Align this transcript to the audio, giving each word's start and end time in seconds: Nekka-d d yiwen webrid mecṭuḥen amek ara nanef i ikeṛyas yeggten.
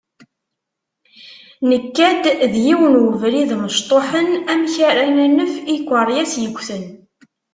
Nekka-d 1.69 2.23
d 2.53 2.55
yiwen 2.65 2.93
webrid 3.03 3.51
mecṭuḥen 3.63 4.29
amek 4.51 4.75
ara 4.89 5.05
nanef 5.15 5.53
i 5.59 5.63
ikeṛyas 5.75 6.33
yeggten. 6.41 6.85